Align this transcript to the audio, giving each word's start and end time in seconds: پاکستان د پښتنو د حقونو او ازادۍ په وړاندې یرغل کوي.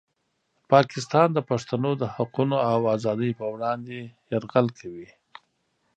پاکستان 0.71 1.27
د 1.33 1.39
پښتنو 1.49 1.91
د 2.01 2.03
حقونو 2.15 2.57
او 2.71 2.79
ازادۍ 2.95 3.31
په 3.39 3.45
وړاندې 3.53 3.97
یرغل 4.31 4.67
کوي. 4.79 5.07